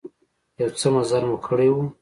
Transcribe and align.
يو 0.61 0.69
څه 0.79 0.87
مزل 0.93 1.23
مو 1.29 1.37
کړى 1.45 1.69
و. 1.71 1.75